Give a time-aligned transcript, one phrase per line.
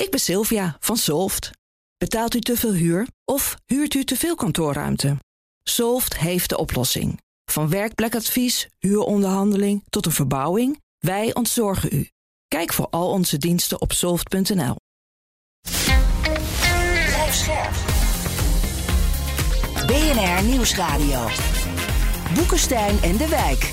[0.00, 1.50] Ik ben Sylvia van Solft.
[1.98, 5.16] Betaalt u te veel huur of huurt u te veel kantoorruimte?
[5.62, 7.20] Solft heeft de oplossing.
[7.44, 12.08] Van werkplekadvies, huuronderhandeling tot een verbouwing, wij ontzorgen u.
[12.48, 14.76] Kijk voor al onze diensten op soft.nl.
[19.86, 21.28] BNR Nieuwsradio.
[22.34, 23.72] Boekenstein en de Wijk.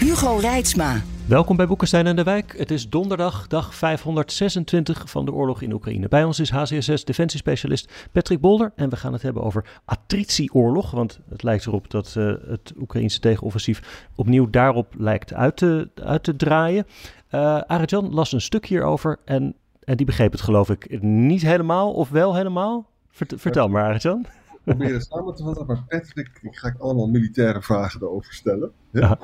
[0.00, 1.02] Hugo Reitsma.
[1.28, 2.58] Welkom bij Boekenstein en de Wijk.
[2.58, 6.08] Het is donderdag, dag 526 van de oorlog in Oekraïne.
[6.08, 10.90] Bij ons is HCSS defensiespecialist Patrick Bolder en we gaan het hebben over attritieoorlog.
[10.90, 16.22] Want het lijkt erop dat uh, het Oekraïnse tegenoffensief opnieuw daarop lijkt uit te, uit
[16.22, 16.86] te draaien.
[17.30, 21.92] Uh, Arjan las een stuk hierover en, en die begreep het geloof ik niet helemaal
[21.92, 22.90] of wel helemaal.
[23.10, 24.26] Vert, vertel maar Arjan.
[24.64, 28.72] Probeer het samen te vatten, maar Patrick, ik ga ik allemaal militaire vragen erover stellen.
[28.90, 29.18] Ja.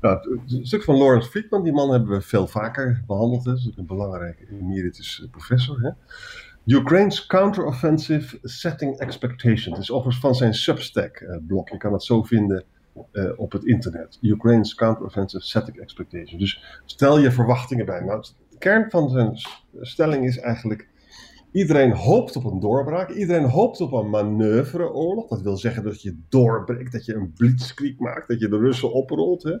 [0.00, 0.28] Het
[0.62, 3.44] stuk van Lawrence Friedman, die man hebben we veel vaker behandeld.
[3.44, 5.80] Dat een belangrijke emeritus eh, professor.
[5.80, 5.90] Hè.
[6.66, 9.64] Ukraine's counteroffensive setting expectations.
[9.64, 11.70] Het is overigens van zijn Substack-blog.
[11.70, 12.64] Je kan het zo vinden
[13.12, 14.18] uh, op het internet.
[14.20, 16.38] Ukraine's counteroffensive setting expectations.
[16.38, 18.00] Dus stel je verwachtingen bij.
[18.00, 19.38] Nou, de kern van zijn
[19.80, 20.88] stelling is eigenlijk
[21.54, 23.10] Iedereen hoopt op een doorbraak.
[23.10, 25.28] Iedereen hoopt op een manoeuvreoorlog.
[25.28, 28.92] Dat wil zeggen dat je doorbreekt, dat je een blitzkrieg maakt, dat je de Russen
[28.92, 29.42] oprolt.
[29.42, 29.56] Hè?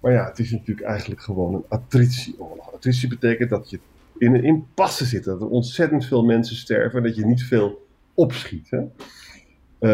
[0.00, 2.74] Maar ja, het is natuurlijk eigenlijk gewoon een attritieoorlog.
[2.74, 3.80] Attritie betekent dat je
[4.18, 7.86] in een impasse zit, dat er ontzettend veel mensen sterven en dat je niet veel
[8.14, 8.70] opschiet.
[8.70, 8.82] Hè?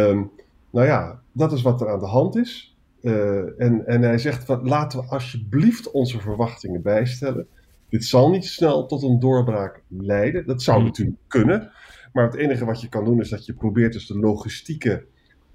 [0.08, 0.30] Um,
[0.70, 2.76] nou ja, dat is wat er aan de hand is.
[3.02, 7.46] Uh, en, en hij zegt van laten we alsjeblieft onze verwachtingen bijstellen.
[7.92, 10.46] Dit zal niet snel tot een doorbraak leiden.
[10.46, 10.86] Dat zou hmm.
[10.86, 11.70] natuurlijk kunnen.
[12.12, 15.04] Maar het enige wat je kan doen is dat je probeert dus de logistieke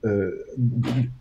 [0.02, 0.28] uh,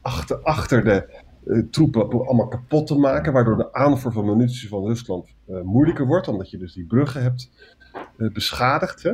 [0.01, 3.33] achter, achter de uh, troepen allemaal kapot te maken.
[3.33, 6.29] Waardoor de aanvoer van munitie van Rusland uh, moeilijker wordt.
[6.29, 7.51] Omdat je dus die bruggen hebt
[8.17, 9.03] beschadigd.
[9.03, 9.13] Hè?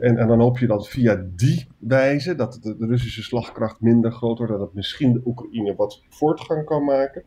[0.00, 4.12] En, en, dan hoop je dat via die wijze, dat de, de, Russische slagkracht minder
[4.12, 4.52] groot wordt.
[4.52, 7.22] En dat misschien de Oekraïne wat voortgang kan maken.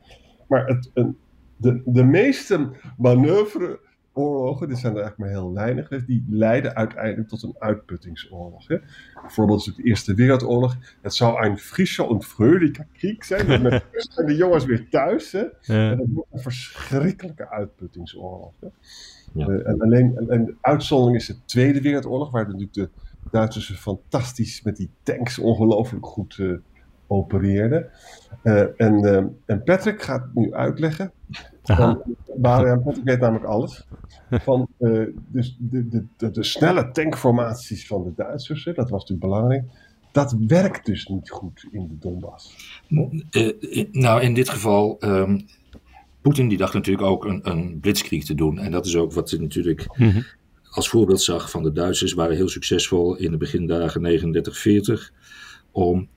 [0.47, 1.17] Maar het, een,
[1.57, 7.43] de, de meeste manoeuvreoorlogen, dit zijn er eigenlijk maar heel weinig, die leiden uiteindelijk tot
[7.43, 8.67] een uitputtingsoorlog.
[8.67, 8.77] Hè.
[9.21, 10.77] Bijvoorbeeld de Eerste Wereldoorlog.
[11.01, 13.61] Het zou een frische en fröhliche krieg zijn.
[13.61, 15.31] Met zijn de jongens weer thuis.
[15.31, 15.45] Hè.
[15.61, 15.91] Ja.
[15.91, 18.53] En dat wordt een verschrikkelijke uitputtingsoorlog.
[18.59, 18.67] Hè.
[19.33, 19.47] Ja.
[19.47, 22.89] Uh, en alleen en, de uitzondering is de Tweede Wereldoorlog, waar natuurlijk de
[23.31, 26.57] Duitsers fantastisch met die tanks ongelooflijk goed uh,
[27.07, 27.89] opereerden.
[28.43, 31.11] Uh, en, uh, en Patrick gaat nu uitleggen.
[31.63, 32.01] Van,
[32.41, 33.87] Patrick weet namelijk alles.
[34.29, 39.01] Van uh, dus de, de, de, de, snelle tankformaties van de Duitsers, hè, dat was
[39.01, 39.63] natuurlijk belangrijk.
[40.11, 42.75] Dat werkt dus niet goed in de Donbass.
[43.91, 44.97] nou, in dit geval.
[44.99, 45.45] Um,
[46.27, 48.59] Poetin die dacht natuurlijk ook een, een blitzkrieg te doen.
[48.59, 50.25] En dat is ook wat hij natuurlijk mm -hmm.
[50.69, 52.13] als voorbeeld zag van de Duitsers.
[52.13, 54.01] waren heel succesvol in de begindagen
[55.09, 55.13] 39-40.
[55.71, 56.07] Om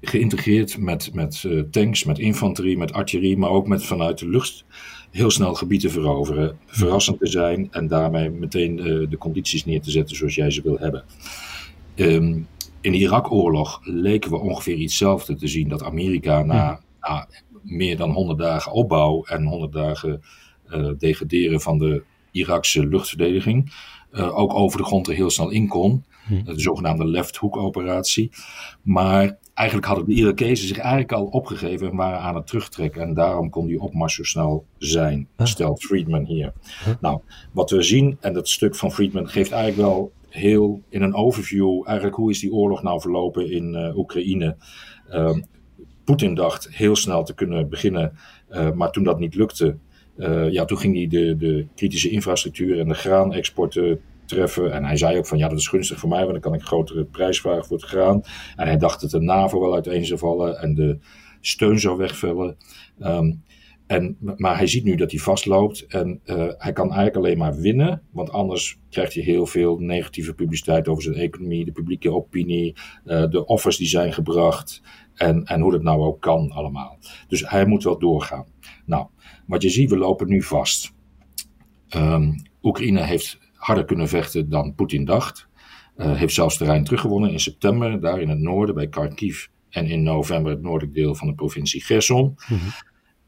[0.00, 4.64] geïntegreerd met, met uh, tanks, met infanterie, met artillerie, maar ook met vanuit de lucht
[5.10, 9.90] heel snel gebieden veroveren, verrassend te zijn en daarmee meteen uh, de condities neer te
[9.90, 11.04] zetten zoals jij ze wil hebben.
[11.96, 12.48] Um,
[12.80, 17.28] in de Irak-oorlog leken we ongeveer hetzelfde te zien dat Amerika na, na
[17.62, 20.22] meer dan 100 dagen opbouw en 100 dagen
[20.68, 23.72] uh, degraderen van de Irakse luchtverdediging
[24.12, 26.04] ook over de grond er heel snel in kon.
[26.44, 28.30] De zogenaamde left hook operatie.
[28.82, 33.02] Maar eigenlijk hadden de Irakezen zich eigenlijk al opgegeven en waren aan het terugtrekken.
[33.02, 36.52] En daarom kon die opmars zo snel zijn, stelt Friedman hier.
[37.00, 37.20] Nou,
[37.52, 41.82] wat we zien, en dat stuk van Friedman geeft eigenlijk wel heel in een overview,
[41.86, 44.56] eigenlijk hoe is die oorlog nou verlopen in uh, Oekraïne.
[45.10, 45.36] Uh,
[46.04, 48.12] Poetin dacht heel snel te kunnen beginnen,
[48.50, 49.76] uh, maar toen dat niet lukte,
[50.16, 54.72] uh, ja, toen ging hij de, de kritische infrastructuur en de graanexporten treffen.
[54.72, 56.62] En hij zei ook van ja, dat is gunstig voor mij, want dan kan ik
[56.62, 58.22] grotere prijs vragen voor het graan.
[58.56, 60.98] En hij dacht dat de NAVO wel uiteen zou vallen en de
[61.40, 62.56] steun zou wegvallen.
[62.98, 63.42] Um,
[63.86, 67.56] en, maar hij ziet nu dat hij vastloopt en uh, hij kan eigenlijk alleen maar
[67.56, 72.76] winnen, want anders krijgt hij heel veel negatieve publiciteit over zijn economie, de publieke opinie,
[73.04, 74.82] uh, de offers die zijn gebracht
[75.14, 76.98] en, en hoe dat nou ook kan allemaal.
[77.28, 78.46] Dus hij moet wel doorgaan.
[78.86, 79.06] Nou,
[79.46, 80.92] wat je ziet, we lopen nu vast.
[81.96, 85.48] Um, Oekraïne heeft harder kunnen vechten dan Poetin dacht.
[85.96, 89.46] Uh, heeft zelfs terrein teruggewonnen in september, daar in het noorden bij Kharkiv.
[89.70, 92.24] En in november het noordelijk deel van de provincie Gerson.
[92.24, 92.70] Mm -hmm.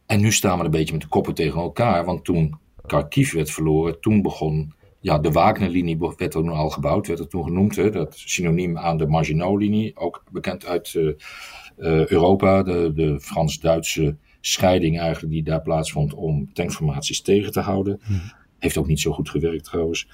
[0.06, 2.05] En nu staan we een beetje met de koppen tegen elkaar.
[2.05, 4.75] Want toen Kharkiv werd verloren, toen begon.
[5.00, 7.76] Ja, de Wagner-linie werd toen al gebouwd, werd het toen genoemd.
[7.76, 12.62] Hè, dat synoniem aan de Maginot-linie, ook bekend uit uh, uh, Europa.
[12.62, 18.00] De, de Frans-Duitse scheiding eigenlijk die daar plaatsvond om tankformaties tegen te houden.
[18.05, 18.42] Mm -hmm.
[18.62, 20.09] Heeft ook niet zo goed gewerkt trouwens.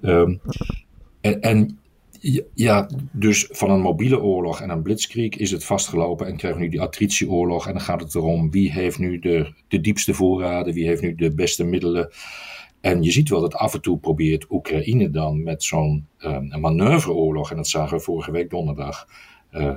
[0.00, 0.36] Ehm,
[1.20, 1.78] en, en
[2.54, 6.66] ja, dus van een mobiele oorlog en een blitzkrieg is het vastgelopen en krijgen we
[6.66, 7.66] nu die attritieoorlog.
[7.66, 11.14] En dan gaat het erom wie heeft nu de, de diepste voorraden, wie heeft nu
[11.14, 12.10] de beste middelen.
[12.80, 17.50] En je ziet wel dat af en toe probeert Oekraïne dan met zo'n uh, manoeuvreoorlog,
[17.50, 19.08] en dat zagen we vorige week donderdag,
[19.52, 19.74] uh,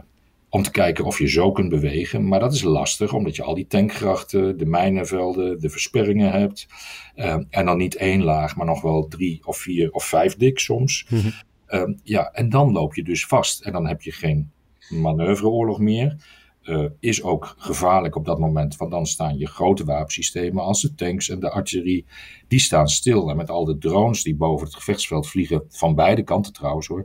[0.56, 2.28] om te kijken of je zo kunt bewegen.
[2.28, 6.68] Maar dat is lastig, omdat je al die tankgrachten, de mijnenvelden, de versperringen hebt.
[7.16, 10.60] Uh, en dan niet één laag, maar nog wel drie of vier of vijf dik
[10.60, 11.06] soms.
[11.10, 12.00] Mm -hmm.
[12.04, 13.62] ja, en dan loop je dus vast.
[13.62, 14.52] En dan heb je geen
[14.90, 16.16] manoeuvreoorlog meer.
[16.63, 20.96] Uh, is ook gevaarlijk op dat moment, want dan staan je grote wapensystemen als de
[20.96, 22.06] tanks en de artillerie,
[22.48, 23.30] die staan stil.
[23.30, 27.04] En met al de drones die boven het gevechtsveld vliegen, van beide kanten trouwens hoor,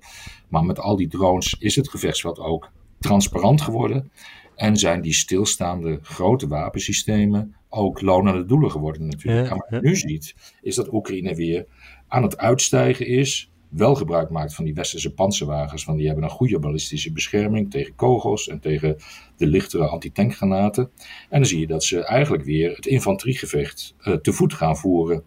[0.49, 2.70] maar met al die drones is het gevechtsveld ook
[3.00, 4.11] transparant geworden.
[4.56, 9.47] En zijn die stilstaande grote wapensystemen ook lonende doelen geworden natuurlijk.
[9.47, 11.67] Ja, en wat je nu ziet, is dat Oekraïne weer
[12.08, 15.85] aan het uitstijgen is wel gebruik maakt van die westerse panzerwagens.
[15.85, 18.97] Want die hebben een goede ballistische bescherming tegen kogels en tegen
[19.37, 20.91] de lichtere antitankgranaten.
[21.29, 25.25] En dan zie je dat ze eigenlijk weer het infanteriegevecht uh, te voet gaan voeren.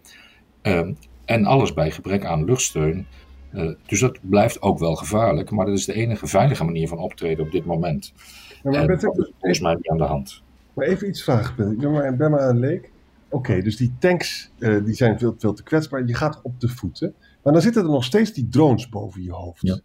[0.63, 0.87] Uh,
[1.25, 3.07] en alles bij gebrek aan luchtsteun.
[3.53, 5.51] Uh, dus dat blijft ook wel gevaarlijk.
[5.51, 8.13] Maar dat is de enige veilige manier van optreden op dit moment.
[8.63, 10.41] Ja, maar en dat is volgens mij niet aan de hand.
[10.73, 11.71] Maar even iets vragen.
[11.71, 12.91] Ik ben ben maar een leek.
[13.29, 16.05] Oké, okay, dus die tanks die zijn veel, veel te kwetsbaar.
[16.05, 17.13] Je gaat op de voeten.
[17.43, 19.61] Maar dan zitten er nog steeds die drones boven je hoofd.
[19.61, 19.79] Ja.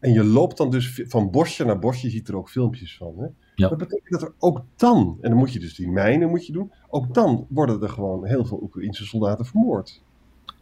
[0.00, 3.14] En je loopt dan dus van bosje naar bosje, je ziet er ook filmpjes van.
[3.18, 3.26] Hè?
[3.54, 3.68] Ja.
[3.68, 6.52] Dat betekent dat er ook dan, en dan moet je dus die mijnen moet je
[6.52, 10.02] doen, ook dan worden er gewoon heel veel Oekraïnse soldaten vermoord.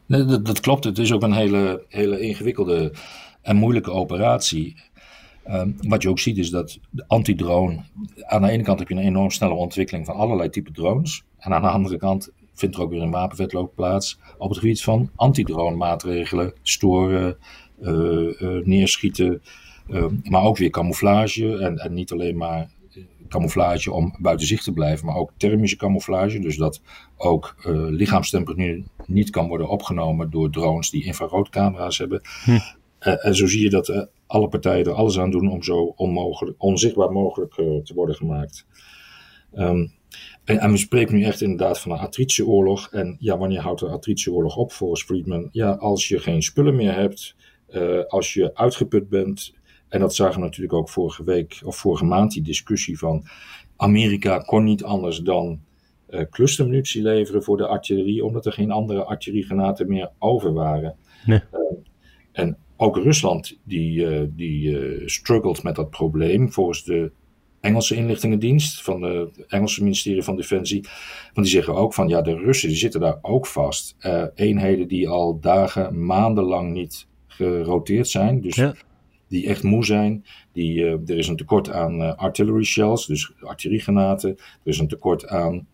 [0.08, 0.84] Nee, dat, klopt.
[0.84, 2.92] Het is ook een hele, hele ingewikkelde
[3.42, 4.76] en moeilijke operatie.
[5.50, 7.80] Um, wat je ook ziet is dat de antidrone.
[8.26, 11.24] Aan de ene kant heb je een enorm snelle ontwikkeling van allerlei type drones.
[11.38, 14.82] En aan de andere kant vindt er ook weer een wapenwetloop plaats op het gebied
[14.82, 17.36] van antidrone maatregelen, storen,
[17.80, 19.42] uh, uh, neerschieten,
[19.88, 22.70] uh, maar ook weer camouflage en, en niet alleen maar
[23.28, 26.80] camouflage om buiten zicht te blijven, maar ook thermische camouflage, dus dat
[27.16, 27.56] ook
[27.90, 32.20] lichaamstemperatuur niet kan worden opgenomen door drones die infraroodcamera's hebben.
[32.44, 32.58] Hm.
[32.98, 37.12] en zo zie je dat alle partijen er alles aan doen om zo onmogelijk, onzichtbaar
[37.12, 38.66] mogelijk te worden gemaakt.
[39.54, 39.92] Um,
[40.44, 42.88] en, en, we spreken nu echt inderdaad van een attritieoorlog.
[42.90, 45.48] En ja, wanneer houdt de attritieoorlog op volgens Friedman?
[45.52, 47.36] Ja, als je geen spullen meer hebt,
[48.08, 49.52] als je uitgeput bent.
[49.88, 53.24] En dat zagen we natuurlijk ook vorige week of vorige maand, die discussie van
[53.76, 55.60] Amerika kon niet anders dan
[56.10, 60.96] uh, clustermunitie leveren voor de artillerie, omdat er geen andere artilleriegranaten meer over waren.
[61.26, 61.40] Nee.
[61.52, 61.60] Uh,
[62.32, 66.52] en ook Rusland die, die struggelt met dat probleem.
[66.52, 67.12] Volgens de
[67.60, 70.80] Engelse inlichtingendienst, van het Engelse ministerie van Defensie.
[71.22, 73.96] Want die zeggen ook van ja, de Russen die zitten daar ook vast.
[74.34, 78.40] Eenheden die al dagen, maandenlang niet geroteerd zijn.
[78.40, 78.62] Dus
[79.28, 80.24] die echt moe zijn.
[80.52, 84.30] Die, uh, er is een tekort aan uh, artillery shells, dus artilleriegranaten.
[84.30, 85.66] Er is een tekort aan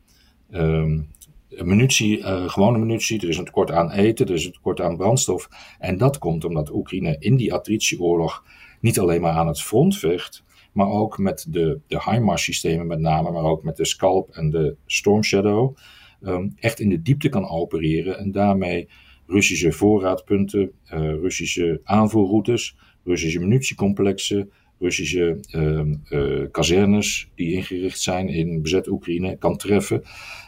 [0.50, 1.08] um,
[1.48, 3.20] munitie, gewone munitie.
[3.20, 4.26] Er is een tekort aan eten.
[4.26, 5.48] Er is een tekort aan brandstof.
[5.78, 8.44] En dat komt omdat Oekraïne in die attritieoorlog
[8.80, 13.00] niet alleen maar aan het front vecht maar ook met de, de HIMARS systemen met
[13.00, 15.76] name, maar ook met de Scalp en de Storm Shadow,
[16.22, 18.88] um, echt in de diepte kan opereren en daarmee
[19.26, 20.72] Russische voorraadpunten,
[21.20, 29.56] Russische aanvoerroutes, Russische munitiecomplexen, Russische uh, uh, kazernes die ingericht zijn in bezet Oekraïne kan
[29.56, 30.02] treffen.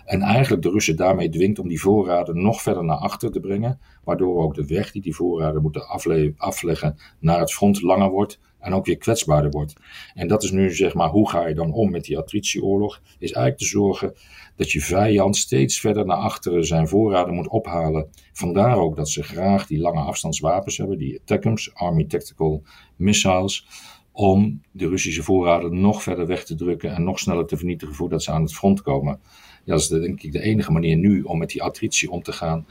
[0.05, 3.81] En eigenlijk de Russen daarmee dwingt om die voorraden nog verder naar achter te brengen.
[4.05, 5.89] Waardoor ook de weg die die voorraden moeten
[6.37, 9.75] afleggen naar het front langer wordt en ook weer kwetsbaarder wordt.
[10.15, 13.01] En dat is nu zeg maar, hoe ga je dan om met die attritieoorlog?
[13.19, 14.15] Is eigenlijk te zorgen
[14.57, 18.09] dat je vijand steeds verder naar achteren zijn voorraden moet ophalen.
[18.33, 22.63] Vandaar ook dat ze graag die lange afstandswapens hebben, die ATACMS, Army Tactical
[22.97, 23.67] Missiles,
[24.13, 28.23] om de Russische voorraden nog verder weg te drukken en nog sneller te vernietigen voordat
[28.23, 29.21] ze aan het front komen.
[29.65, 32.33] Ja, dat is denk ik de enige manier nu om met die attritie om te
[32.33, 32.67] gaan.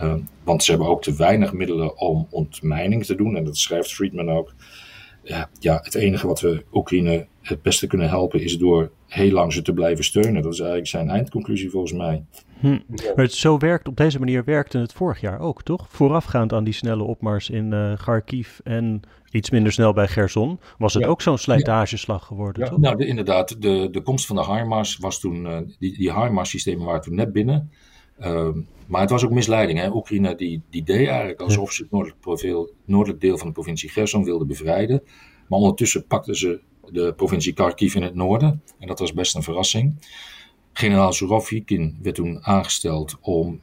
[0.00, 0.14] Uh,
[0.44, 3.36] want ze hebben ook te weinig middelen om ontmijning te doen.
[3.36, 4.54] En dat schrijft Friedman ook
[5.28, 9.52] ja, ja, het enige wat we Oekraïne het beste kunnen helpen is door heel lang
[9.52, 10.42] ze te blijven steunen.
[10.42, 12.24] Dat is eigenlijk zijn eindconclusie volgens mij.
[12.60, 12.78] Hm.
[12.88, 15.86] Maar het zo werkt, op deze manier werkte het vorig jaar ook, toch?
[15.88, 20.94] Voorafgaand aan die snelle opmars in uh, Kharkiv en iets minder snel bij Gerson, was
[20.94, 22.68] het ook zo'n slijtageslag geworden, ja.
[22.70, 22.78] toch?
[22.78, 23.62] Nou, de, inderdaad.
[23.62, 27.32] De, de komst van de HIMARS was toen, uh, die, die HIMARS-systemen waren toen net
[27.32, 27.70] binnen.
[28.20, 28.48] Uh,
[28.86, 29.78] maar het was ook misleiding.
[29.78, 29.90] Hè?
[29.90, 31.90] Oekraïne die, die deed eigenlijk alsof ze het
[32.84, 35.02] noordelijk, deel van de provincie Gerson wilden bevrijden.
[35.48, 36.60] Maar ondertussen pakten ze
[36.90, 38.62] de provincie Kharkiv in het noorden.
[38.78, 39.94] En dat was best een verrassing.
[40.72, 43.62] generaal Surovikin werd toen aangesteld om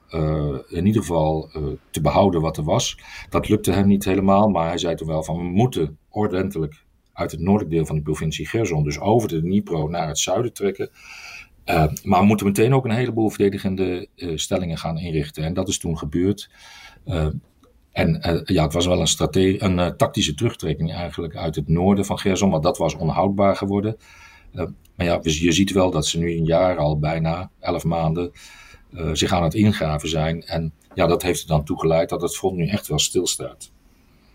[0.68, 1.50] in ieder geval
[1.90, 3.00] te behouden wat er was.
[3.30, 6.84] Dat lukte hem niet helemaal, maar hij zei toen wel van we moeten ordentelijk
[7.14, 10.54] uit het noordelijk deel van de provincie Gerson, dus over de Dnipro naar het zuiden
[10.54, 10.90] trekken.
[11.66, 15.44] Uh, maar we moeten meteen ook een heleboel verdedigende uh, stellingen gaan inrichten.
[15.44, 16.50] En dat is toen gebeurd.
[17.06, 17.28] Uh,
[17.92, 22.50] en ja, het was wel een, een tactische terugtrekking eigenlijk uit het noorden van Gerson,
[22.50, 23.98] maar dat was onhoudbaar geworden.
[24.96, 28.32] maar ja, je ziet wel dat ze nu een jaar al bijna, elf maanden,
[29.14, 30.44] zich aan het ingraven zijn.
[30.44, 33.72] En ja, dat heeft er dan toe geleid dat het front nu echt wel stilstaat.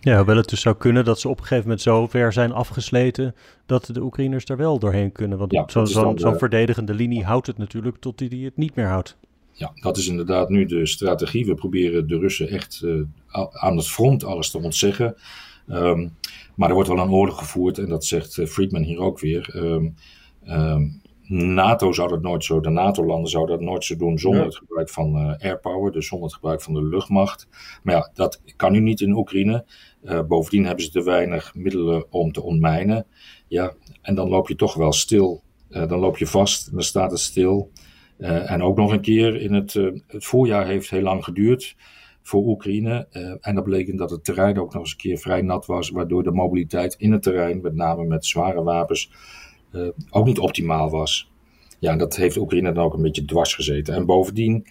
[0.01, 2.53] Ja, hoewel het dus zou kunnen dat ze op een gegeven moment zo ver zijn
[2.53, 3.35] afgesleten
[3.67, 5.39] dat de Oekraïners er wel doorheen kunnen.
[5.39, 8.75] Want ja, zo'n zo, zo verdedigende linie houdt het natuurlijk tot die, die het niet
[8.75, 9.17] meer houdt.
[9.53, 11.47] Ja, dat is inderdaad nu de strategie.
[11.47, 13.03] We proberen de Russen echt uh,
[13.51, 15.17] aan het front alles te ontzeggen.
[15.69, 16.17] Um,
[16.55, 19.57] maar er wordt wel een oorlog gevoerd en dat zegt uh, Friedman hier ook weer.
[19.57, 19.95] Um,
[20.49, 21.01] um,
[21.33, 24.89] NATO zou dat nooit zo, de NATO-landen zouden dat nooit zo doen zonder het gebruik
[24.89, 27.49] van uh, airpower, dus zonder het gebruik van de luchtmacht.
[27.83, 29.65] Maar ja, dat kan nu niet in Oekraïne.
[30.03, 33.07] Uh, bovendien hebben ze te weinig middelen om te ontmijnen.
[33.49, 35.43] Ja, en dan loop je toch wel stil.
[35.69, 37.71] Uh, dan loop je vast, dan staat het stil.
[38.19, 39.73] en ook nog een keer in het,
[40.07, 41.77] het voorjaar heeft heel lang geduurd
[42.23, 43.07] voor Oekraïne.
[43.41, 46.23] en dat betekent dat het terrein ook nog eens een keer vrij nat was, waardoor
[46.23, 49.11] de mobiliteit in het terrein, met name met zware wapens,
[49.73, 51.31] uh, ook niet optimaal was.
[51.79, 53.95] Ja, dat heeft Oekraïne dan ook een beetje dwars gezeten.
[53.95, 54.67] En bovendien,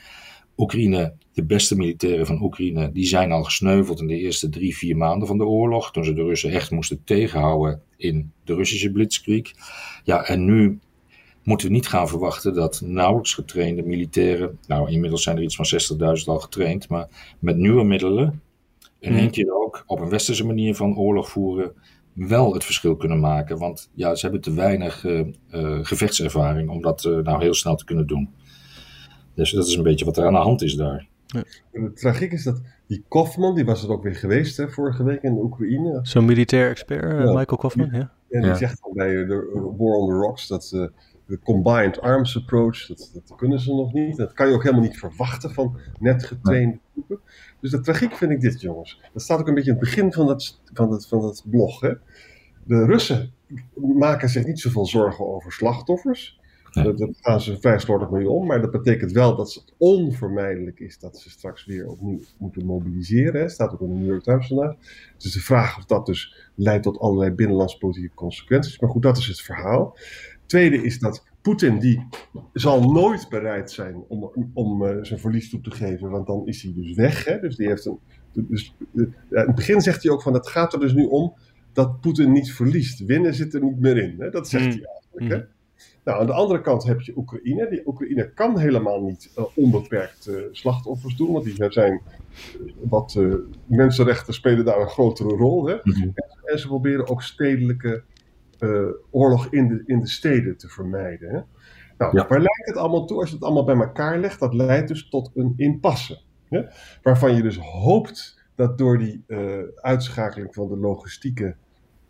[0.58, 4.98] Oekraïne, de beste militairen van Oekraïne, die zijn al gesneuveld in de eerste drie, vier
[4.98, 5.92] maanden van de oorlog.
[5.92, 9.52] Toen ze de Russen echt moesten tegenhouden in de Russische blitzkrieg.
[10.04, 10.80] Ja, en nu
[11.44, 15.66] moeten we niet gaan verwachten dat nauwelijks getrainde militairen, nou inmiddels zijn er iets van
[16.20, 18.42] 60.000 al getraind, maar met nieuwe middelen
[19.00, 21.74] in één keer ook op een westerse manier van oorlog voeren,
[22.14, 23.58] wel het verschil kunnen maken.
[23.58, 27.76] Want ja, ze hebben te weinig uh, uh, gevechtservaring om dat uh, nou heel snel
[27.76, 28.30] te kunnen doen.
[29.34, 31.08] Dus dat is een beetje wat er aan de hand is daar.
[31.26, 31.44] Ja.
[31.72, 35.04] En het tragiek is dat die Kofman, die was er ook weer geweest hè, vorige
[35.04, 36.00] week in de Oekraïne.
[36.04, 37.34] Zo'n militair expert, ja.
[37.34, 38.12] Michael Kofman, ja.
[38.30, 40.92] En die zegt al bij de War on the Rocks dat
[41.30, 44.18] de combined arms approach, dat, dat, kunnen ze nog niet.
[44.18, 47.20] Dat kan je ook helemaal niet verwachten van net getrainde groepen.
[47.60, 49.02] Dus de tragiek vind ik dit, jongens.
[49.14, 51.80] Dat staat ook een beetje in het begin van dat, van dat, van dat blog.
[51.80, 51.94] Hè?
[52.64, 53.32] De Russen
[53.76, 56.40] maken zich niet zoveel zorgen over slachtoffers.
[56.72, 56.94] Nee.
[56.94, 58.48] Daar gaan ze vrij slordig mee om.
[58.48, 63.42] Maar dat betekent wel dat het onvermijdelijk is dat ze straks weer opnieuw moeten mobiliseren.
[63.42, 63.50] Hè.
[63.50, 64.76] Staat ook in de New York Times vandaag.
[65.18, 68.80] Dus de vraag of dat dus leidt tot allerlei binnenlandspolitieke consequenties.
[68.80, 69.98] Maar goed, dat is het verhaal.
[70.50, 72.08] Tweede is dat Poetin die
[72.54, 76.62] zal nooit bereid zijn om, om uh, zijn verlies toe te geven, want dan is
[76.62, 77.26] hij dus weg.
[77.26, 77.40] Hè?
[77.40, 78.00] Dus die heeft een,
[78.34, 81.34] dus, uh, in het begin zegt hij ook van het gaat er dus nu om
[81.74, 83.06] dat Poetin niet verliest.
[83.06, 84.16] Winnen zit er niet meer in.
[84.20, 84.30] Hè?
[84.30, 84.72] Dat zegt mm.
[84.72, 85.32] hij eigenlijk.
[85.32, 85.38] Hè?
[85.38, 85.58] Mm.
[86.04, 87.70] Nou, aan de andere kant heb je Oekraïne.
[87.70, 92.02] Die Oekraïne kan helemaal niet uh, onbeperkt slachtoffers doen, want die zijn
[92.82, 93.20] wat
[93.66, 95.68] mensenrechten spelen daar een grotere rol.
[95.68, 95.74] Hè?
[95.74, 96.02] Mm -hmm.
[96.04, 98.04] en, en, ze proberen ook stedelijke
[98.60, 101.30] uh, oorlog in de, in de steden te vermijden.
[101.30, 101.42] Hè?
[101.98, 102.28] Nou, ja.
[102.28, 104.40] waar leidt het allemaal toe als je het allemaal bij elkaar legt?
[104.40, 106.22] Dat leidt dus tot een impasse.
[106.50, 106.62] Hè?
[107.04, 111.56] Waarvan je dus hoopt dat door die uh, uitschakeling van de logistieke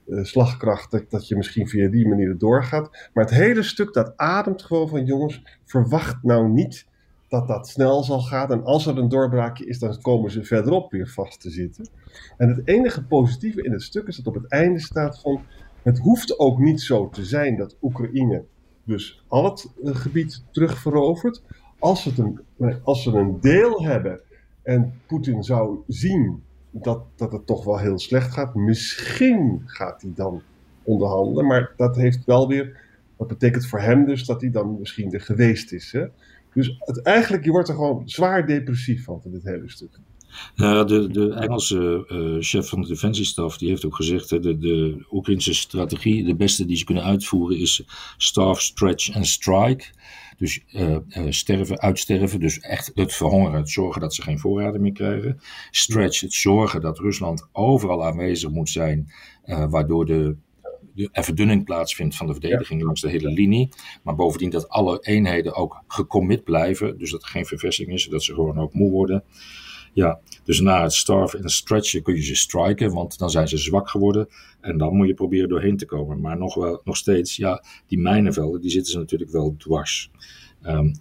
[0.07, 3.09] uh, slagkracht, dat, dat je misschien via die manier doorgaat.
[3.13, 6.87] Maar het hele stuk dat ademt gewoon van jongens, verwacht nou niet
[7.27, 8.51] dat dat snel zal gaan.
[8.51, 11.89] En als er een doorbraakje is, dan komen ze verderop weer vast te zitten.
[12.37, 15.41] En het enige positieve in het stuk is dat op het einde staat van
[15.83, 18.43] het hoeft ook niet zo te zijn dat Oekraïne
[18.83, 21.43] dus al het uh, gebied terugverovert.
[21.79, 22.39] Als, het een,
[22.83, 24.19] als ze een deel hebben
[24.63, 30.11] en Poetin zou zien dat, dat het toch wel heel slecht gaat, misschien gaat hij
[30.15, 30.41] dan
[30.83, 31.45] onderhandelen.
[31.47, 32.81] Maar dat heeft wel weer,
[33.17, 35.91] dat betekent voor hem dus dat hij dan misschien er geweest is.
[35.91, 36.05] Hè?
[36.53, 39.99] Dus eigenlijk, je wordt er gewoon zwaar depressief van, van dit hele stuk.
[40.55, 44.57] Ja, de, de Engelse uh, chef van de defensiestaf die heeft ook gezegd: hè, de,
[44.57, 47.83] de Oekraïnse strategie, de beste die ze kunnen uitvoeren, is
[48.17, 49.85] starve, stretch en strike.
[50.37, 54.81] Dus uh, uh, sterven, uitsterven, dus echt het verhongeren, het zorgen dat ze geen voorraden
[54.81, 55.39] meer krijgen.
[55.71, 59.11] Stretch, het zorgen dat Rusland overal aanwezig moet zijn,
[59.45, 60.35] waardoor de
[60.93, 63.69] de verdunning plaatsvindt van de verdediging langs de hele linie.
[64.03, 66.97] Maar bovendien dat alle eenheden ook gecommit blijven.
[66.97, 69.23] Dus dat er geen verversing is, dat ze gewoon ook moe worden.
[69.93, 73.57] Ja, dus na het starven en stretchen kun je ze striken, want dan zijn ze
[73.57, 74.27] zwak geworden.
[74.61, 76.21] En dan moet je proberen doorheen te komen.
[76.21, 80.11] Maar nog, wel, nog steeds, ja, die mijnenvelden, die zitten ze natuurlijk wel dwars.
[80.65, 80.93] Um,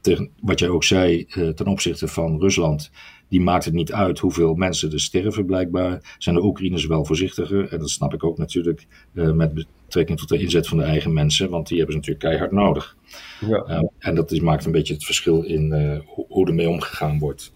[0.00, 2.90] tegen, wat jij ook zei uh, ten opzichte van Rusland,
[3.28, 5.46] die maakt het niet uit hoeveel mensen er sterven.
[5.46, 7.72] Blijkbaar zijn de Oekraïners wel voorzichtiger.
[7.72, 11.12] En dat snap ik ook natuurlijk uh, met betrekking tot de inzet van de eigen
[11.12, 12.96] mensen, want die hebben ze natuurlijk keihard nodig.
[13.40, 13.84] Ja.
[13.98, 15.72] en dat is, maakt een beetje het verschil in
[16.06, 17.52] hoe, hoe ermee omgegaan wordt.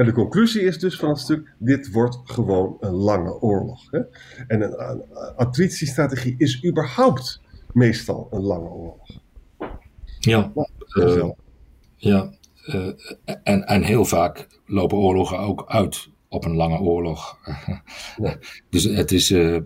[0.00, 3.90] En de conclusie is dus van het stuk: dit wordt gewoon een lange oorlog.
[3.90, 4.00] Hè?
[4.46, 5.02] En een,
[5.36, 7.40] attritiestrategie is überhaupt
[7.72, 9.08] meestal een lange oorlog.
[10.18, 10.52] Ja,
[10.98, 11.30] uh,
[11.96, 12.32] ja.
[12.66, 12.92] Uh,
[13.42, 17.38] en, en heel vaak lopen oorlogen ook uit op een lange oorlog.
[18.16, 18.38] Ja.
[18.70, 19.58] dus het, is, uh,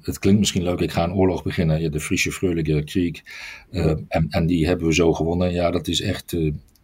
[0.00, 3.22] het klinkt misschien leuk, ik ga een oorlog beginnen, de Friese Freulige Krieg.
[3.70, 5.52] en, en die hebben we zo gewonnen.
[5.52, 6.36] Ja, dat is echt,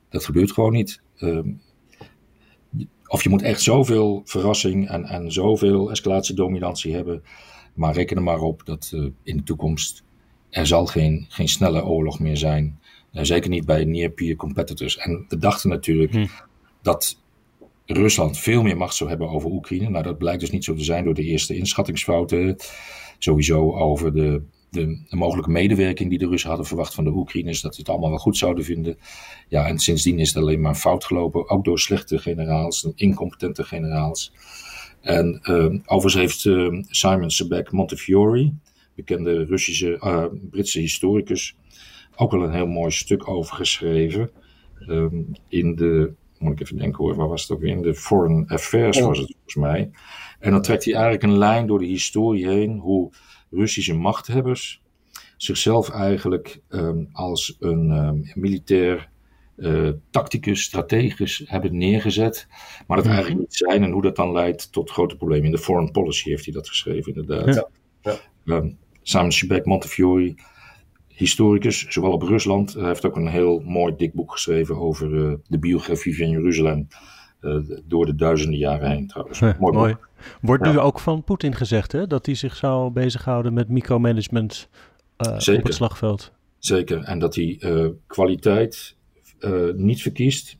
[0.09, 1.03] dat gebeurt gewoon niet.
[3.15, 7.23] Of je moet echt zoveel verrassing en, en zoveel escalatiedominantie hebben.
[7.75, 10.03] Maar reken er maar op dat uh, in de toekomst
[10.51, 12.79] er zal geen, geen snelle oorlog meer zijn.
[13.13, 14.97] Uh, zeker niet bij near-peer competitors.
[14.97, 16.27] En we dachten natuurlijk hm.
[16.83, 17.21] dat
[17.87, 19.89] Rusland veel meer macht zou hebben over Oekraïne.
[19.89, 22.57] Nou, dat blijkt dus niet zo te zijn door de eerste inschattingsfouten.
[23.19, 24.43] Sowieso over de
[24.75, 28.09] de, mogelijke medewerking die de Russen hadden verwacht van de Oekraïners, dat ze het allemaal
[28.09, 28.99] wel goed zouden vinden.
[29.49, 34.33] Ja, en sindsdien is het alleen maar fout gelopen, ook door slechte generaals, incompetente generaals.
[35.01, 38.53] En uh, overigens heeft uh, Simon Sebek Montefiore,
[38.95, 41.57] bekende Russische, uh, Britse historicus,
[42.17, 44.31] ook wel een heel mooi stuk over geschreven.
[44.79, 47.71] Ehm, in de, moet ik even denken hoor, waar was het ook weer?
[47.71, 49.91] In de Foreign Affairs was het volgens mij.
[50.39, 53.13] En dan trekt hij eigenlijk een lijn door de historie heen, hoe
[53.55, 54.83] Russische machthebbers
[55.37, 59.13] zichzelf eigenlijk um, als een um, militair
[59.57, 62.47] uh, tacticus, strategisch hebben neergezet,
[62.87, 63.15] maar dat mhm.
[63.15, 65.45] eigenlijk niet zijn en hoe dat dan leidt tot grote problemen.
[65.45, 67.55] In de foreign policy heeft hij dat geschreven, inderdaad.
[67.55, 68.19] Ja.
[68.45, 68.55] Ja.
[68.55, 70.35] Um, Simon Montefiore,
[71.09, 72.75] historicus, zowel op Rusland.
[72.75, 76.89] Hij heeft ook een heel mooi dik boek geschreven over uh, de biografie van Jeruzalem.
[77.45, 79.41] Uh, door de duizenden jaren heen trouwens.
[79.41, 79.57] mooi.
[79.59, 79.97] mooi.
[80.41, 84.69] Wordt nu ook van Poetin gezegd hè, dat hij zich zou bezighouden met micromanagement
[85.19, 86.33] uh, op het slagveld?
[86.59, 88.97] Zeker, en dat hij uh, kwaliteit
[89.75, 90.57] niet verkiest,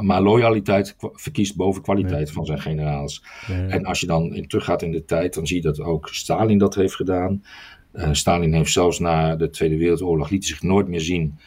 [0.00, 3.24] maar loyaliteit verkiest boven kwaliteit van zijn generaals.
[3.68, 6.58] En als je dan in teruggaat in de tijd, dan zie je dat ook Stalin
[6.58, 7.42] dat heeft gedaan.
[8.12, 11.38] Stalin heeft zelfs na de Tweede Wereldoorlog liet zich nooit meer zien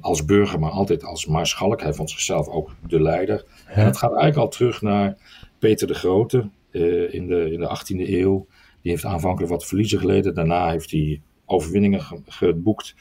[0.00, 1.80] als burger, maar altijd als maarschalk.
[1.82, 3.44] Hij vond zichzelf ook de leider.
[3.66, 5.16] En dat gaat eigenlijk al terug naar
[5.58, 8.46] Peter de Grote uh, in, de, in de 18e eeuw.
[8.82, 10.34] Die heeft aanvankelijk wat verliezen geleden.
[10.34, 12.94] Daarna heeft hij overwinningen geboekt.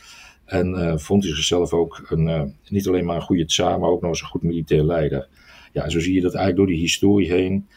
[0.46, 3.90] En uh, vond hij zichzelf ook een, uh, niet alleen maar een goede tsaar, maar
[3.90, 5.28] ook nog eens een goed militair leider.
[5.74, 7.68] Ja, zo zie je dat eigenlijk door die historie heen.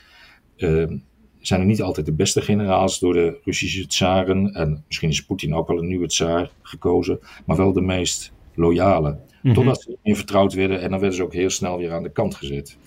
[1.40, 4.52] zijn er niet altijd de beste generaals door de Russische tsaren.
[4.52, 7.18] En misschien is Poetin ook wel een nieuwe tsaar gekozen.
[7.46, 9.10] Maar wel de meest loyale.
[9.10, 9.54] Mm -hmm.
[9.54, 10.80] Totdat ze meer vertrouwd werden.
[10.80, 12.78] En dan werden ze ook heel snel weer aan de kant gezet.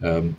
[0.00, 0.34] Um,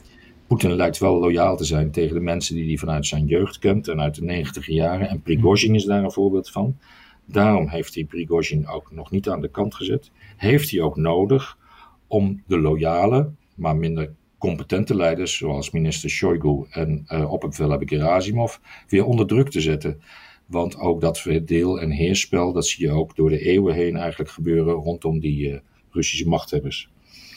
[0.47, 3.87] Poetin lijkt wel loyaal te zijn tegen de mensen die hij vanuit zijn jeugd kent
[3.87, 5.09] en uit de negentiger jaren.
[5.09, 6.77] En Prigozhin is daar een voorbeeld van.
[7.25, 10.11] Daarom heeft hij Prigozhin ook nog niet aan de kant gezet.
[10.37, 11.57] Heeft hij ook nodig
[12.07, 18.55] om de loyale, maar minder competente leiders, zoals minister Shoigu en uh, opperbevelhebber Gerasimov,
[18.87, 20.01] weer onder druk te zetten.
[20.47, 24.29] Want ook dat deel- en heersspel, dat zie je ook door de eeuwen heen eigenlijk
[24.29, 25.59] gebeuren rondom die uh,
[25.91, 26.89] Russische machthebbers.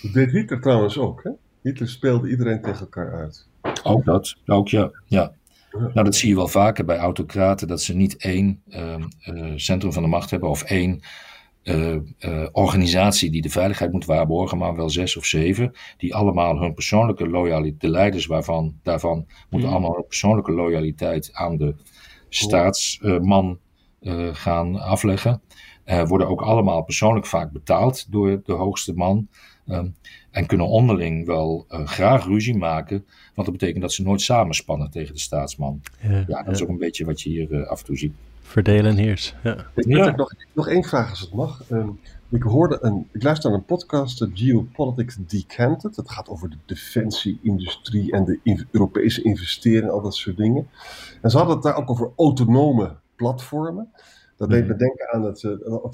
[0.02, 1.30] Dat deed Hitler trouwens ook, hè?
[1.62, 3.48] Hitler speelde iedereen tegen elkaar uit.
[3.82, 4.90] Ook dat, ook ja.
[5.06, 5.32] ja.
[5.70, 8.94] Nou, dat zie je wel vaker bij autocraten, dat ze niet één uh,
[9.26, 11.00] uh, centrum van de macht hebben of één
[11.62, 11.96] uh,
[12.52, 17.28] organisatie die de veiligheid moet waarborgen, maar wel zes of zeven, die allemaal hun persoonlijke
[17.28, 19.74] loyaliteit, de leiders waarvan, daarvan, moeten mm.
[19.74, 21.74] allemaal hun persoonlijke loyaliteit aan de
[22.30, 23.58] staatsman
[24.32, 25.40] gaan afleggen.
[25.84, 29.28] worden ook allemaal persoonlijk vaak betaald door de hoogste man.
[29.70, 29.86] Ehm,
[30.30, 34.90] en kunnen onderling wel uh, graag ruzie maken, want dat betekent dat ze nooit samenspannen
[34.90, 35.80] tegen de staatsman.
[36.00, 38.12] Ja, ja dat is ook een beetje wat je hier uh, af en toe ziet.
[38.42, 39.34] Verdelen en heers.
[39.42, 39.66] Ja.
[39.74, 41.62] Ik heb nog, nog één vraag als het mag.
[41.70, 45.94] Um, ik hoorde een, ik luisterde naar een podcast, Geopolitics Decanted.
[45.94, 50.68] Dat gaat over de defensie-industrie en de in, Europese investeringen, al dat soort dingen.
[51.22, 53.88] En ze hadden het daar ook over autonome platformen.
[54.36, 54.78] Dat deed me mhm.
[54.78, 55.42] denken aan het,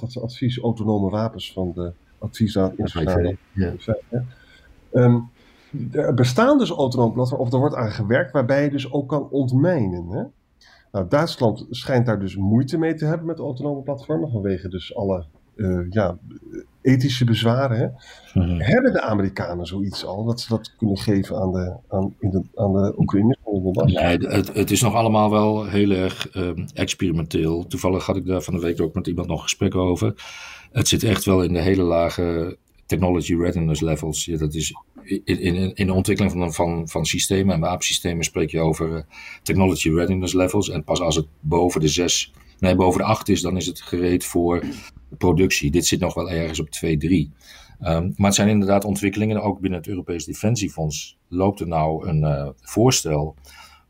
[0.01, 3.75] het advies autonome wapens van de adviesraad internationale ja.
[4.93, 5.31] Um,
[5.93, 9.29] er bestaan dus autonome platforms, of er wordt aan gewerkt, waarbij je dus ook kan
[9.31, 10.09] ontmijnen.
[10.09, 10.23] Hè?
[10.93, 15.25] Nou, Duitsland schijnt daar dus moeite mee te hebben met autonome platformen, vanwege dus alle
[15.57, 16.19] uh, ja,
[16.83, 17.79] ethische bezwaren.
[17.79, 17.89] Hè?
[18.41, 18.61] Mhm.
[18.61, 22.43] Hebben de Amerikanen zoiets al, dat ze dat kunnen geven aan de, aan, in de,
[22.55, 23.39] aan de Oekraïners?
[23.85, 27.67] Nee, het, het, is nog allemaal wel heel erg um, experimenteel.
[27.67, 30.15] Toevallig had ik daar van de week ook met iemand nog gesprekken over.
[30.73, 34.25] Het zit echt wel in de hele lage technology readiness levels.
[34.25, 38.51] Ja, dat is in, in, in de ontwikkeling van, van, van systemen en wapensystemen spreek
[38.51, 39.07] je over
[39.43, 40.71] technology readiness levels.
[40.71, 43.83] En pas als het boven de zes, nee, boven de acht is, dan is het
[43.83, 44.65] gereed voor
[45.19, 45.71] productie.
[45.71, 47.33] Dit zit nog wel ergens op 2, 3.
[47.81, 49.43] Um, maar het zijn inderdaad ontwikkelingen.
[49.43, 53.35] Ook binnen het Europees Defensiefonds loopt er nou een uh, voorstel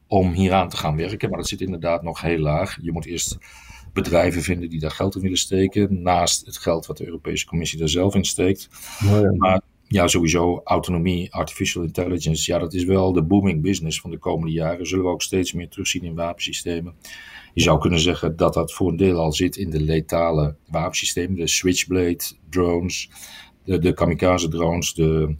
[0.07, 1.29] om hieraan te gaan werken.
[1.29, 2.79] Maar dat zit inderdaad nog heel laag.
[2.81, 3.39] Je moet eerst
[3.93, 6.03] bedrijven vinden die daar geld in willen steken.
[6.03, 8.69] Naast het geld wat de Europese Commissie er zelf in steekt.
[8.99, 9.33] ja.
[9.37, 12.53] Maar ja, sowieso autonomie, artificial intelligence.
[12.53, 14.87] Ja, dat is wel de booming business van de komende jaren.
[14.87, 16.95] Zullen we ook steeds meer terugzien in wapensystemen.
[17.57, 21.37] Je zou kunnen zeggen dat dat voor een deel al zit in de letale wapensystemen.
[21.37, 23.11] De Switchblade drones,
[23.64, 25.37] de, de kamikaze drones, de,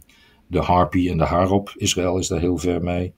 [0.47, 1.73] de Harpy en de Harop.
[1.75, 3.13] Israël is daar heel ver mee.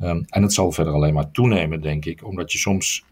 [0.00, 2.24] Um, en het zal verder alleen maar toenemen, denk ik.
[2.24, 3.04] Omdat je soms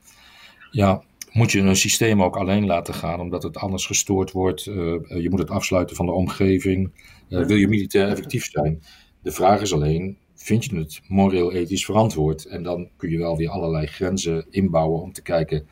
[0.70, 1.02] ja,
[1.33, 4.66] moet je een systeem ook alleen laten gaan, omdat het anders gestoord wordt.
[4.66, 4.74] Uh,
[5.09, 6.90] je moet het afsluiten van de omgeving.
[7.28, 8.83] Uh, wil je militair effectief zijn?
[9.22, 12.44] De vraag is alleen, vind je het moreel-ethisch verantwoord?
[12.44, 15.66] En dan kun je wel weer allerlei grenzen inbouwen om te kijken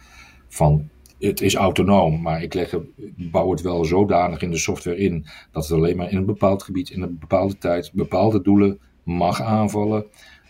[0.48, 0.88] van...
[1.18, 2.74] Het is autonoom, maar ik leg,
[3.16, 6.62] bouw het wel zodanig in de software in dat het alleen maar in een bepaald
[6.62, 10.06] gebied, in een bepaalde tijd, bepaalde doelen mag aanvallen.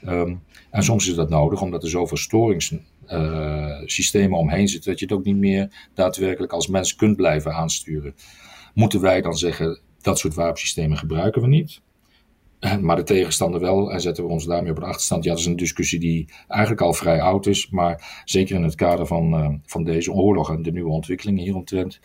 [0.06, 2.74] Um, en soms is dat nodig omdat er zoveel storings,
[3.06, 7.52] uh, systemen omheen zitten, dat je het ook niet meer daadwerkelijk als mens kunt blijven
[7.52, 8.14] aansturen.
[8.74, 11.80] Moeten wij dan zeggen, dat soort wapensystemen gebruiken we niet?
[12.81, 15.25] Maar de tegenstander wel, en zetten we ons daarmee op de achterstand.
[15.25, 18.75] Ja, dat is een discussie die eigenlijk al vrij oud is, maar zeker in het
[18.75, 22.01] kader van, uh, van deze oorlog en de nieuwe ontwikkelingen hieromtrent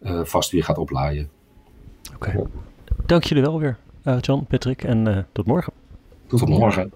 [0.00, 1.30] uh, vast weer gaat oplaaien.
[2.14, 2.46] Oké, okay.
[3.06, 5.72] dank jullie wel weer, uh, John, Patrick, en tot morgen.
[6.26, 6.92] Tot, tot morgen.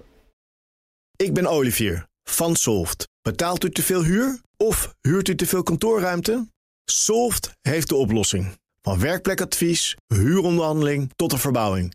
[1.16, 3.09] Ik ben Olivier van Solft.
[3.23, 6.46] Betaalt u te veel huur of huurt u te veel kantoorruimte?
[6.85, 8.59] Solft heeft de oplossing.
[8.83, 11.94] Van werkplekadvies, huuronderhandeling tot de verbouwing.